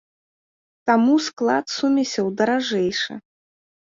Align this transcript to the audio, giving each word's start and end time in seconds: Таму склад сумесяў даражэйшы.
Таму 0.89 1.17
склад 1.25 1.65
сумесяў 1.73 2.31
даражэйшы. 2.39 3.13